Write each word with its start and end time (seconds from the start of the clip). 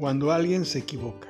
Cuando 0.00 0.32
alguien 0.32 0.64
se 0.64 0.78
equivoca. 0.78 1.28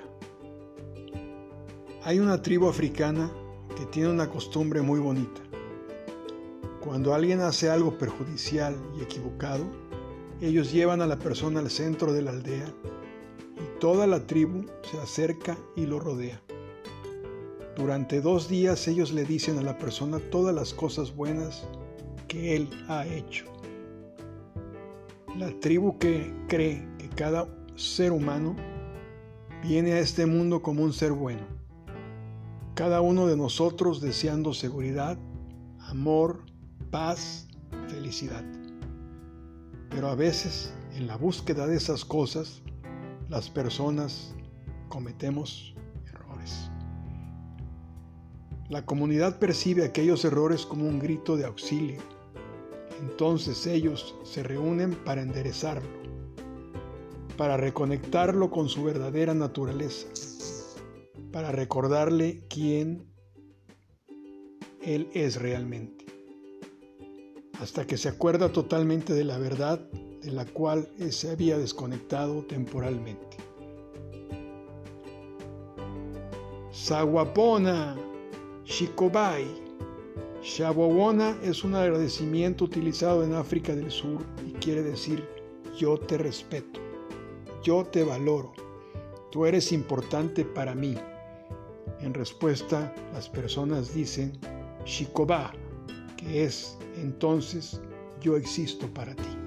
Hay 2.04 2.20
una 2.20 2.40
tribu 2.40 2.68
africana 2.68 3.29
que 3.77 3.84
tiene 3.86 4.11
una 4.11 4.30
costumbre 4.30 4.80
muy 4.80 5.00
bonita. 5.00 5.40
Cuando 6.80 7.12
alguien 7.12 7.41
hace 7.41 7.68
algo 7.68 7.98
perjudicial 7.98 8.77
y 8.96 9.02
equivocado, 9.02 9.64
ellos 10.41 10.72
llevan 10.72 11.02
a 11.02 11.09
la 11.09 11.18
persona 11.18 11.59
al 11.59 11.68
centro 11.68 12.12
de 12.12 12.22
la 12.22 12.30
aldea 12.30 12.72
y 13.56 13.80
toda 13.80 14.06
la 14.06 14.25
tribu 14.29 14.64
se 14.89 14.98
acerca 14.98 15.59
y 15.75 15.87
lo 15.87 15.98
rodea. 15.98 16.41
Durante 17.77 18.21
dos 18.21 18.48
días 18.48 18.87
ellos 18.87 19.11
le 19.11 19.25
dicen 19.25 19.59
a 19.59 19.62
la 19.62 19.79
persona 19.79 20.21
todas 20.30 20.55
las 20.55 20.75
cosas 20.75 21.16
buenas 21.16 21.66
que 22.29 22.55
él 22.55 22.71
ha 22.87 23.04
hecho. 23.04 23.46
La 25.36 25.50
tribu 25.58 25.98
que 25.98 26.32
cree 26.46 26.86
que 26.98 27.08
cada 27.08 27.48
ser 27.80 28.12
humano 28.12 28.54
viene 29.63 29.93
a 29.93 30.00
este 30.00 30.27
mundo 30.27 30.63
como 30.63 30.82
un 30.82 30.93
ser 30.93 31.13
bueno. 31.13 31.43
Cada 32.75 33.00
uno 33.00 33.27
de 33.27 33.37
nosotros 33.37 34.00
deseando 34.00 34.55
seguridad, 34.55 35.19
amor, 35.81 36.45
paz, 36.91 37.47
felicidad. 37.89 38.45
Pero 39.91 40.09
a 40.09 40.14
veces, 40.14 40.73
en 40.95 41.06
la 41.06 41.17
búsqueda 41.17 41.67
de 41.67 41.77
esas 41.77 42.05
cosas, 42.05 42.62
las 43.28 43.50
personas 43.50 44.34
cometemos 44.89 45.75
errores. 46.06 46.70
La 48.69 48.86
comunidad 48.86 49.39
percibe 49.39 49.84
aquellos 49.84 50.25
errores 50.25 50.64
como 50.64 50.86
un 50.86 50.98
grito 50.98 51.36
de 51.36 51.45
auxilio. 51.45 52.00
Entonces 53.00 53.67
ellos 53.67 54.14
se 54.25 54.42
reúnen 54.42 54.95
para 55.05 55.22
enderezarlo 55.22 56.00
para 57.41 57.56
reconectarlo 57.56 58.50
con 58.50 58.69
su 58.69 58.84
verdadera 58.84 59.33
naturaleza, 59.33 60.08
para 61.33 61.50
recordarle 61.50 62.44
quién 62.50 63.10
Él 64.83 65.08
es 65.14 65.41
realmente, 65.41 66.05
hasta 67.58 67.86
que 67.86 67.96
se 67.96 68.11
acuerda 68.11 68.52
totalmente 68.52 69.14
de 69.14 69.24
la 69.24 69.38
verdad 69.38 69.80
de 70.20 70.33
la 70.33 70.44
cual 70.44 70.86
se 71.08 71.30
había 71.30 71.56
desconectado 71.56 72.44
temporalmente. 72.44 73.38
Sawapona, 76.72 77.96
Shikobai. 78.66 79.46
Shabowona 80.42 81.38
es 81.42 81.64
un 81.64 81.74
agradecimiento 81.74 82.66
utilizado 82.66 83.24
en 83.24 83.33
África 83.33 83.74
del 83.74 83.91
Sur 83.91 84.27
y 84.46 84.52
quiere 84.52 84.83
decir 84.83 85.27
yo 85.78 85.96
te 85.96 86.18
respeto 86.18 86.89
yo 87.62 87.84
te 87.84 88.05
valoro, 88.05 88.53
tú 89.30 89.47
eres 89.47 89.72
importante 89.72 90.44
para 90.44 90.75
mí. 90.75 90.97
En 92.00 92.14
respuesta, 92.14 92.94
las 93.12 93.28
personas 93.28 93.94
dicen 93.94 94.33
Shikoba, 94.84 95.52
que 96.17 96.44
es 96.44 96.78
entonces 96.97 97.80
yo 98.20 98.36
existo 98.36 98.86
para 98.92 99.14
ti. 99.14 99.39